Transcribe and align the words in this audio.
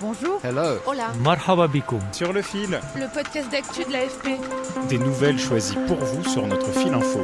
Bonjour. 0.00 0.38
Hello. 0.44 0.78
Hola. 0.86 1.12
Marhaba. 1.24 1.66
Sur 2.12 2.32
le 2.32 2.40
fil, 2.40 2.78
Le 2.94 3.12
podcast 3.12 3.50
d'actu 3.50 3.84
de 3.84 3.92
l'AFP. 3.92 4.38
des 4.88 4.98
nouvelles 4.98 5.38
choisies 5.38 5.76
pour 5.88 5.96
vous 5.96 6.22
sur 6.24 6.46
notre 6.46 6.70
fil 6.70 6.94
info. 6.94 7.20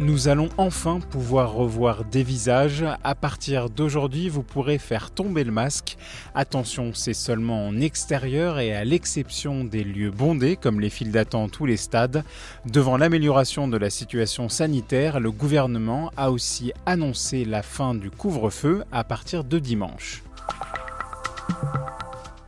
Nous 0.00 0.26
allons 0.26 0.48
enfin 0.58 0.98
pouvoir 0.98 1.52
revoir 1.52 2.04
des 2.04 2.24
visages. 2.24 2.84
À 3.04 3.14
partir 3.14 3.70
d'aujourd'hui, 3.70 4.28
vous 4.28 4.42
pourrez 4.42 4.78
faire 4.78 5.12
tomber 5.12 5.44
le 5.44 5.52
masque. 5.52 5.96
Attention, 6.34 6.90
c'est 6.94 7.14
seulement 7.14 7.68
en 7.68 7.80
extérieur 7.80 8.58
et 8.58 8.74
à 8.74 8.84
l'exception 8.84 9.62
des 9.62 9.84
lieux 9.84 10.10
bondés 10.10 10.56
comme 10.56 10.80
les 10.80 10.90
files 10.90 11.12
d'attente 11.12 11.60
ou 11.60 11.66
les 11.66 11.76
stades. 11.76 12.24
Devant 12.66 12.96
l'amélioration 12.96 13.68
de 13.68 13.76
la 13.76 13.90
situation 13.90 14.48
sanitaire, 14.48 15.20
le 15.20 15.30
gouvernement 15.30 16.10
a 16.16 16.32
aussi 16.32 16.72
annoncé 16.86 17.44
la 17.44 17.62
fin 17.62 17.94
du 17.94 18.10
couvre-feu 18.10 18.82
à 18.90 19.04
partir 19.04 19.44
de 19.44 19.60
dimanche. 19.60 20.22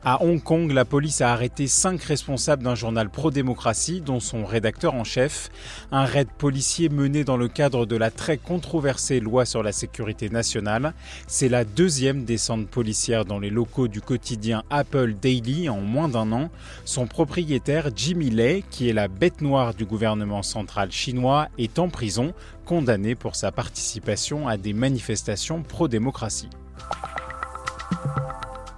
À 0.02 0.22
Hong 0.22 0.42
Kong, 0.42 0.72
la 0.72 0.86
police 0.86 1.20
a 1.20 1.30
arrêté 1.30 1.66
cinq 1.66 2.02
responsables 2.04 2.62
d'un 2.62 2.74
journal 2.74 3.10
pro-démocratie, 3.10 4.00
dont 4.00 4.18
son 4.18 4.46
rédacteur 4.46 4.94
en 4.94 5.04
chef. 5.04 5.50
Un 5.92 6.06
raid 6.06 6.28
policier 6.38 6.88
mené 6.88 7.22
dans 7.22 7.36
le 7.36 7.48
cadre 7.48 7.84
de 7.84 7.96
la 7.96 8.10
très 8.10 8.38
controversée 8.38 9.20
loi 9.20 9.44
sur 9.44 9.62
la 9.62 9.72
sécurité 9.72 10.30
nationale. 10.30 10.94
C'est 11.26 11.50
la 11.50 11.64
deuxième 11.64 12.24
descente 12.24 12.66
policière 12.68 13.26
dans 13.26 13.38
les 13.38 13.50
locaux 13.50 13.88
du 13.88 14.00
quotidien 14.00 14.62
Apple 14.70 15.16
Daily 15.20 15.68
en 15.68 15.82
moins 15.82 16.08
d'un 16.08 16.32
an. 16.32 16.48
Son 16.86 17.06
propriétaire, 17.06 17.90
Jimmy 17.94 18.30
Lay, 18.30 18.64
qui 18.70 18.88
est 18.88 18.94
la 18.94 19.08
bête 19.08 19.42
noire 19.42 19.74
du 19.74 19.84
gouvernement 19.84 20.42
central 20.42 20.90
chinois, 20.90 21.48
est 21.58 21.78
en 21.78 21.90
prison, 21.90 22.32
condamné 22.64 23.14
pour 23.14 23.36
sa 23.36 23.52
participation 23.52 24.48
à 24.48 24.56
des 24.56 24.72
manifestations 24.72 25.62
pro-démocratie. 25.62 26.48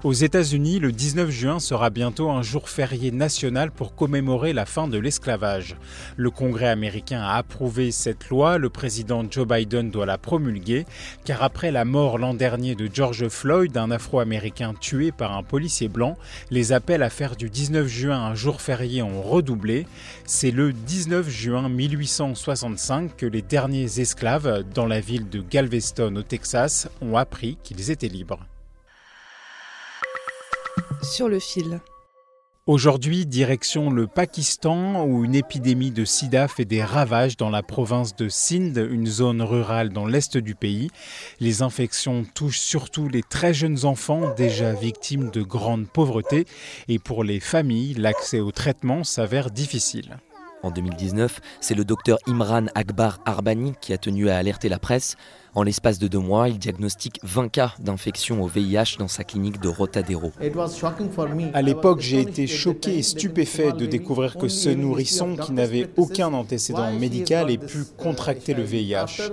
Aux 0.04 0.12
États-Unis, 0.12 0.80
le 0.80 0.90
19 0.90 1.30
juin 1.30 1.60
sera 1.60 1.88
bientôt 1.88 2.28
un 2.28 2.42
jour 2.42 2.68
férié 2.68 3.12
national 3.12 3.70
pour 3.70 3.94
commémorer 3.94 4.52
la 4.52 4.66
fin 4.66 4.88
de 4.88 4.98
l'esclavage. 4.98 5.76
Le 6.16 6.28
Congrès 6.28 6.66
américain 6.66 7.20
a 7.20 7.36
approuvé 7.36 7.92
cette 7.92 8.28
loi, 8.28 8.58
le 8.58 8.68
président 8.68 9.24
Joe 9.30 9.46
Biden 9.46 9.92
doit 9.92 10.04
la 10.04 10.18
promulguer, 10.18 10.86
car 11.24 11.44
après 11.44 11.70
la 11.70 11.84
mort 11.84 12.18
l'an 12.18 12.34
dernier 12.34 12.74
de 12.74 12.90
George 12.92 13.28
Floyd, 13.28 13.76
un 13.76 13.92
Afro-Américain 13.92 14.74
tué 14.80 15.12
par 15.12 15.36
un 15.36 15.44
policier 15.44 15.86
blanc, 15.86 16.18
les 16.50 16.72
appels 16.72 17.04
à 17.04 17.08
faire 17.08 17.36
du 17.36 17.48
19 17.48 17.86
juin 17.86 18.18
un 18.20 18.34
jour 18.34 18.60
férié 18.60 19.02
ont 19.02 19.22
redoublé. 19.22 19.86
C'est 20.26 20.50
le 20.50 20.72
19 20.72 21.30
juin 21.30 21.68
1865 21.68 23.16
que 23.16 23.26
les 23.26 23.42
derniers 23.42 24.00
esclaves, 24.00 24.64
dans 24.74 24.86
la 24.86 24.98
ville 24.98 25.28
de 25.28 25.40
Galveston 25.48 26.16
au 26.16 26.22
Texas, 26.22 26.88
ont 27.00 27.16
appris 27.16 27.56
qu'ils 27.62 27.92
étaient 27.92 28.08
libres. 28.08 28.40
Sur 31.02 31.28
le 31.28 31.40
fil. 31.40 31.80
Aujourd'hui, 32.66 33.26
direction 33.26 33.90
le 33.90 34.06
Pakistan, 34.06 35.04
où 35.04 35.24
une 35.24 35.34
épidémie 35.34 35.90
de 35.90 36.04
sida 36.04 36.46
fait 36.46 36.64
des 36.64 36.84
ravages 36.84 37.36
dans 37.36 37.50
la 37.50 37.64
province 37.64 38.14
de 38.14 38.28
Sindh, 38.28 38.78
une 38.78 39.06
zone 39.06 39.42
rurale 39.42 39.88
dans 39.88 40.06
l'est 40.06 40.36
du 40.36 40.54
pays. 40.54 40.90
Les 41.40 41.62
infections 41.62 42.24
touchent 42.34 42.60
surtout 42.60 43.08
les 43.08 43.24
très 43.24 43.52
jeunes 43.52 43.84
enfants, 43.84 44.32
déjà 44.36 44.74
victimes 44.74 45.30
de 45.30 45.42
grande 45.42 45.88
pauvreté, 45.88 46.46
et 46.86 47.00
pour 47.00 47.24
les 47.24 47.40
familles, 47.40 47.94
l'accès 47.94 48.38
au 48.38 48.52
traitement 48.52 49.02
s'avère 49.02 49.50
difficile. 49.50 50.18
En 50.62 50.70
2019, 50.70 51.40
c'est 51.60 51.74
le 51.74 51.84
docteur 51.84 52.18
Imran 52.28 52.66
Akbar 52.76 53.18
Arbani 53.26 53.72
qui 53.80 53.92
a 53.92 53.98
tenu 53.98 54.30
à 54.30 54.36
alerter 54.36 54.68
la 54.68 54.78
presse. 54.78 55.16
En 55.54 55.64
l'espace 55.64 55.98
de 55.98 56.08
deux 56.08 56.18
mois, 56.18 56.48
il 56.48 56.58
diagnostique 56.58 57.20
20 57.22 57.48
cas 57.48 57.74
d'infection 57.78 58.42
au 58.42 58.46
VIH 58.46 58.96
dans 58.98 59.08
sa 59.08 59.22
clinique 59.22 59.60
de 59.60 59.68
Rotadero. 59.68 60.32
À 61.52 61.60
l'époque, 61.62 62.00
j'ai 62.00 62.20
été 62.20 62.46
choqué 62.46 62.96
et 62.96 63.02
stupéfait 63.02 63.72
de 63.72 63.84
découvrir 63.84 64.38
que 64.38 64.48
ce 64.48 64.70
nourrisson, 64.70 65.36
qui 65.36 65.52
n'avait 65.52 65.90
aucun 65.98 66.32
antécédent 66.32 66.90
médical, 66.92 67.50
ait 67.50 67.58
pu 67.58 67.84
contracter 67.98 68.54
le 68.54 68.62
VIH. 68.62 69.30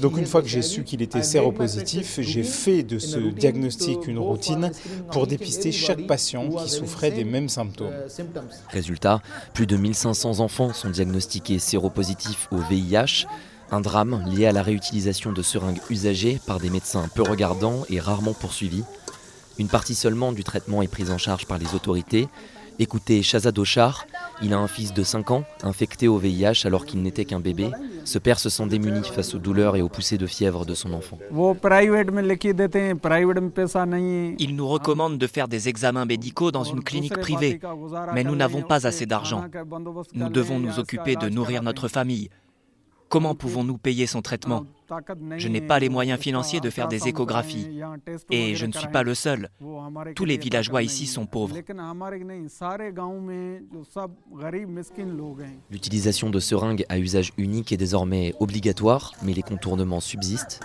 Donc 0.00 0.16
une 0.16 0.26
fois 0.26 0.42
que 0.42 0.48
j'ai 0.48 0.62
su 0.62 0.84
qu'il 0.84 1.02
était 1.02 1.24
séropositif, 1.24 2.20
j'ai 2.20 2.44
fait 2.44 2.84
de 2.84 3.00
ce 3.00 3.18
diagnostic 3.18 4.06
une 4.06 4.18
routine 4.18 4.70
pour 5.10 5.26
dépister 5.26 5.72
chaque 5.72 6.06
patient 6.06 6.48
qui 6.50 6.70
souffrait 6.70 7.10
des 7.10 7.24
mêmes 7.24 7.48
symptômes. 7.48 7.94
Résultat, 8.68 9.22
plus 9.54 9.66
de 9.66 9.76
1500 9.76 10.38
enfants 10.38 10.72
sont 10.72 10.90
diagnostiqués 10.90 11.58
séropositifs 11.58 12.46
au 12.52 12.58
VIH. 12.58 13.26
Un 13.72 13.80
drame 13.80 14.24
lié 14.26 14.46
à 14.46 14.52
la 14.52 14.62
réutilisation 14.62 15.32
de 15.32 15.42
seringues 15.42 15.80
usagées 15.90 16.40
par 16.44 16.58
des 16.58 16.70
médecins 16.70 17.08
peu 17.14 17.22
regardants 17.22 17.84
et 17.88 18.00
rarement 18.00 18.32
poursuivis. 18.32 18.82
Une 19.58 19.68
partie 19.68 19.94
seulement 19.94 20.32
du 20.32 20.42
traitement 20.42 20.82
est 20.82 20.88
prise 20.88 21.10
en 21.10 21.18
charge 21.18 21.46
par 21.46 21.58
les 21.58 21.74
autorités. 21.74 22.28
Écoutez 22.80 23.22
Shazad 23.22 23.56
Oshar, 23.58 24.06
il 24.42 24.54
a 24.54 24.58
un 24.58 24.66
fils 24.66 24.92
de 24.92 25.02
5 25.02 25.30
ans, 25.30 25.44
infecté 25.62 26.08
au 26.08 26.16
VIH 26.16 26.62
alors 26.64 26.84
qu'il 26.84 27.02
n'était 27.02 27.26
qu'un 27.26 27.38
bébé. 27.38 27.70
Ce 28.04 28.18
père 28.18 28.40
se 28.40 28.48
sent 28.48 28.66
démuni 28.66 29.06
face 29.06 29.34
aux 29.34 29.38
douleurs 29.38 29.76
et 29.76 29.82
aux 29.82 29.88
poussées 29.88 30.18
de 30.18 30.26
fièvre 30.26 30.64
de 30.64 30.74
son 30.74 30.92
enfant. 30.92 31.18
Ils 34.38 34.56
nous 34.56 34.66
recommandent 34.68 35.18
de 35.18 35.26
faire 35.26 35.46
des 35.46 35.68
examens 35.68 36.06
médicaux 36.06 36.50
dans 36.50 36.64
une 36.64 36.82
clinique 36.82 37.18
privée, 37.18 37.60
mais 38.14 38.24
nous 38.24 38.34
n'avons 38.34 38.62
pas 38.62 38.86
assez 38.86 39.06
d'argent. 39.06 39.44
Nous 40.14 40.28
devons 40.30 40.58
nous 40.58 40.78
occuper 40.78 41.14
de 41.16 41.28
nourrir 41.28 41.62
notre 41.62 41.86
famille. 41.86 42.30
Comment 43.10 43.34
pouvons-nous 43.34 43.76
payer 43.76 44.06
son 44.06 44.22
traitement? 44.22 44.64
Je 45.36 45.48
n'ai 45.48 45.60
pas 45.60 45.80
les 45.80 45.88
moyens 45.88 46.20
financiers 46.20 46.60
de 46.60 46.70
faire 46.70 46.86
des 46.86 47.08
échographies. 47.08 47.82
Et 48.30 48.54
je 48.54 48.66
ne 48.66 48.72
suis 48.72 48.86
pas 48.86 49.02
le 49.02 49.16
seul. 49.16 49.50
Tous 50.14 50.24
les 50.24 50.36
villageois 50.36 50.84
ici 50.84 51.08
sont 51.08 51.26
pauvres. 51.26 51.56
L'utilisation 55.72 56.30
de 56.30 56.38
seringues 56.38 56.84
à 56.88 56.98
usage 56.98 57.32
unique 57.36 57.72
est 57.72 57.76
désormais 57.76 58.32
obligatoire, 58.38 59.12
mais 59.22 59.34
les 59.34 59.42
contournements 59.42 60.00
subsistent. 60.00 60.60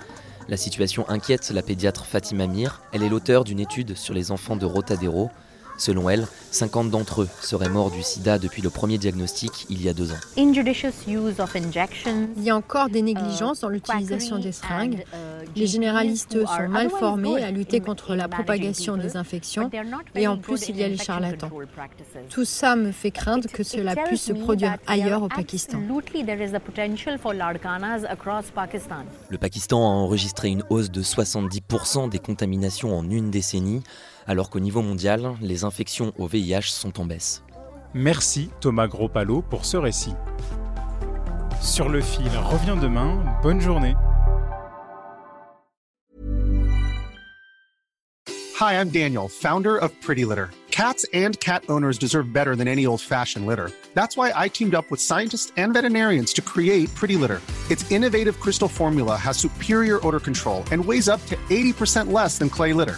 La 0.47 0.57
situation 0.57 1.09
inquiète 1.09 1.49
la 1.49 1.63
pédiatre 1.63 2.05
Fatima 2.05 2.45
Mir. 2.45 2.83
Elle 2.93 3.01
est 3.01 3.09
l'auteur 3.09 3.43
d'une 3.43 3.59
étude 3.59 3.95
sur 3.95 4.13
les 4.13 4.31
enfants 4.31 4.55
de 4.55 4.67
Rotadero. 4.67 5.31
Selon 5.77 6.09
elle, 6.09 6.27
50 6.51 6.89
d'entre 6.89 7.23
eux 7.23 7.29
seraient 7.41 7.69
morts 7.69 7.91
du 7.91 8.01
sida 8.01 8.39
depuis 8.39 8.61
le 8.61 8.69
premier 8.69 8.97
diagnostic 8.97 9.65
il 9.69 9.83
y 9.83 9.89
a 9.89 9.93
deux 9.93 10.11
ans. 10.11 10.17
Il 10.37 12.43
y 12.43 12.49
a 12.49 12.55
encore 12.55 12.89
des 12.89 12.99
Euh, 12.99 13.03
négligences 13.03 13.59
dans 13.59 13.69
l'utilisation 13.69 14.39
des 14.39 14.51
seringues. 14.51 15.03
Les 15.55 15.67
généralistes 15.67 16.45
sont 16.45 16.67
mal 16.69 16.89
formés 16.89 17.43
à 17.43 17.51
lutter 17.51 17.79
contre 17.79 18.15
la 18.15 18.27
propagation 18.27 18.97
des 18.97 19.17
infections 19.17 19.69
et 20.15 20.27
en 20.27 20.37
plus 20.37 20.69
il 20.69 20.77
y 20.77 20.83
a 20.83 20.87
les 20.87 20.97
charlatans. 20.97 21.49
Tout 22.29 22.45
ça 22.45 22.75
me 22.75 22.91
fait 22.91 23.11
craindre 23.11 23.47
que 23.49 23.63
cela 23.63 23.95
puisse 23.95 24.23
se 24.23 24.33
produire 24.33 24.77
ailleurs 24.87 25.23
au 25.23 25.29
Pakistan. 25.29 25.79
Le 29.29 29.37
Pakistan 29.37 29.79
a 29.79 29.89
enregistré 29.89 30.49
une 30.49 30.63
hausse 30.69 30.91
de 30.91 31.03
70% 31.03 32.09
des 32.09 32.19
contaminations 32.19 32.97
en 32.97 33.09
une 33.09 33.31
décennie, 33.31 33.81
alors 34.27 34.49
qu'au 34.49 34.59
niveau 34.59 34.81
mondial, 34.81 35.35
les 35.41 35.63
infections 35.63 36.13
au 36.17 36.27
VIH 36.27 36.69
sont 36.71 36.99
en 36.99 37.05
baisse. 37.05 37.43
Merci 37.93 38.49
Thomas 38.59 38.87
Gropalo 38.87 39.41
pour 39.41 39.65
ce 39.65 39.77
récit. 39.77 40.13
Sur 41.61 41.89
le 41.89 42.01
fil 42.01 42.29
revient 42.43 42.77
demain, 42.81 43.23
bonne 43.41 43.61
journée. 43.61 43.95
Hi, 48.59 48.79
I'm 48.79 48.89
Daniel, 48.89 49.27
founder 49.27 49.75
of 49.77 49.91
Pretty 50.01 50.25
Litter. 50.25 50.49
Cats 50.71 51.05
and 51.13 51.39
cat 51.39 51.63
owners 51.69 51.97
deserve 51.97 52.33
better 52.33 52.55
than 52.55 52.67
any 52.67 52.85
old 52.85 52.99
fashioned 52.99 53.45
litter. 53.45 53.71
That's 53.93 54.17
why 54.17 54.33
I 54.35 54.49
teamed 54.49 54.75
up 54.75 54.91
with 54.91 54.99
scientists 54.99 55.53
and 55.55 55.73
veterinarians 55.73 56.33
to 56.33 56.41
create 56.41 56.93
Pretty 56.95 57.15
Litter. 57.15 57.41
Its 57.71 57.89
innovative 57.91 58.39
crystal 58.41 58.67
formula 58.67 59.15
has 59.15 59.37
superior 59.37 60.05
odor 60.05 60.19
control 60.19 60.63
and 60.71 60.83
weighs 60.83 61.07
up 61.07 61.25
to 61.27 61.35
80% 61.49 62.11
less 62.11 62.37
than 62.37 62.49
clay 62.49 62.73
litter. 62.73 62.97